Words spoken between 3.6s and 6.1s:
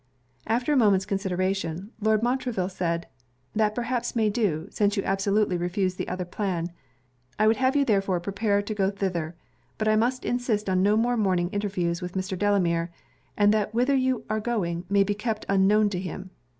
perhaps may do, since you absolutely refuse the